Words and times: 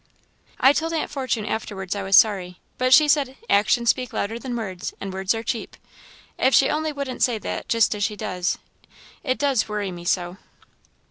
"I 0.59 0.73
told 0.73 0.93
Aunt 0.93 1.11
Fortune 1.11 1.45
afterwards 1.45 1.95
I 1.95 2.01
was 2.01 2.15
sorry, 2.15 2.59
but 2.79 2.91
she 2.91 3.07
said 3.07 3.37
'Actions 3.51 3.91
speak 3.91 4.13
louder 4.13 4.39
than 4.39 4.55
words, 4.55 4.95
and 4.99 5.13
words 5.13 5.35
are 5.35 5.43
cheap.' 5.43 5.77
If 6.39 6.55
she 6.55 6.71
only 6.71 6.91
wouldn't 6.91 7.21
say 7.21 7.37
that 7.37 7.69
just 7.69 7.93
as 7.93 8.03
she 8.03 8.15
does! 8.15 8.57
it 9.23 9.37
does 9.37 9.69
worry 9.69 9.91
me 9.91 10.03
so." 10.03 10.37